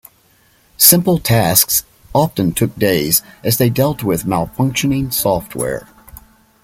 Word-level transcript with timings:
Simple 0.79 1.19
tasks 1.19 1.83
often 2.11 2.53
took 2.53 2.75
days 2.75 3.21
as 3.43 3.57
they 3.59 3.69
dealt 3.69 4.01
with 4.01 4.23
malfunctioning 4.25 5.13
software. 5.13 5.87